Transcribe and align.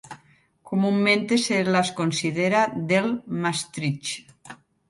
Comúnmente 0.69 1.37
se 1.37 1.63
las 1.63 1.91
considera 1.91 2.73
del 2.75 3.07
Maastrichtiense. 3.27 4.33